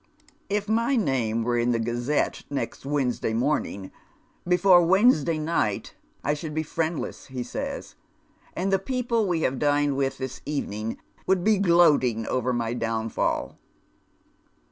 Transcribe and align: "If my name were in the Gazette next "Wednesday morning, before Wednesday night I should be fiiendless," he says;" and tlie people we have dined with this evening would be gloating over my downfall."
"If 0.49 0.67
my 0.67 0.95
name 0.95 1.43
were 1.43 1.59
in 1.59 1.73
the 1.73 1.79
Gazette 1.79 2.43
next 2.49 2.87
"Wednesday 2.87 3.35
morning, 3.35 3.91
before 4.47 4.83
Wednesday 4.83 5.37
night 5.37 5.93
I 6.23 6.33
should 6.33 6.55
be 6.55 6.63
fiiendless," 6.63 7.27
he 7.27 7.43
says;" 7.43 7.93
and 8.57 8.73
tlie 8.73 8.83
people 8.83 9.27
we 9.27 9.41
have 9.41 9.59
dined 9.59 9.95
with 9.95 10.17
this 10.17 10.41
evening 10.43 10.97
would 11.27 11.43
be 11.43 11.59
gloating 11.59 12.25
over 12.25 12.51
my 12.51 12.73
downfall." 12.73 13.59